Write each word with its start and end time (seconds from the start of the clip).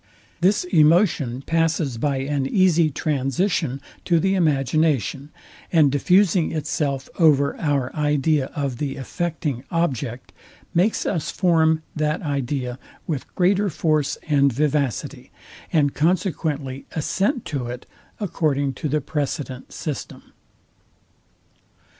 This 0.39 0.63
emotion 0.63 1.43
passes 1.43 1.99
by 1.99 2.17
an 2.21 2.47
easy 2.47 2.89
transition 2.89 3.79
to 4.03 4.19
the 4.19 4.33
imagination; 4.33 5.29
and 5.71 5.91
diffusing 5.91 6.51
itself 6.51 7.07
over 7.19 7.55
our 7.57 7.95
idea 7.95 8.47
of 8.55 8.77
the 8.79 8.95
affecting 8.95 9.63
object, 9.69 10.33
makes 10.73 11.05
us 11.05 11.29
form 11.29 11.83
that 11.95 12.23
idea 12.23 12.79
with 13.05 13.27
greater 13.35 13.69
force 13.69 14.17
and 14.27 14.51
vivacity, 14.51 15.29
and 15.71 15.93
consequently 15.93 16.85
assent 16.93 17.45
to 17.45 17.67
it, 17.67 17.85
according 18.19 18.73
to 18.73 18.89
the 18.89 19.01
precedent 19.01 19.71
system. 19.71 20.33